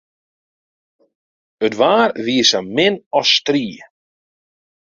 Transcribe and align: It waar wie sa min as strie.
It 1.65 1.73
waar 1.79 2.09
wie 2.25 2.41
sa 2.49 2.59
min 2.75 2.95
as 3.19 3.27
strie. 3.35 3.81